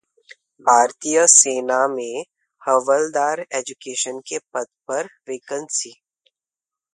[0.65, 2.23] भारतीय सेना में
[2.61, 5.93] हवलदार एजुकेशन के पद पर वैकेंसी